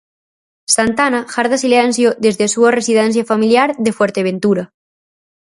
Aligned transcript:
Santana 0.75 1.19
garda 1.33 1.57
silencio 1.65 2.07
desde 2.25 2.43
a 2.45 2.51
súa 2.55 2.73
residencia 2.79 3.27
familiar 3.31 3.69
de 3.85 3.91
Fuerteventura. 3.97 4.63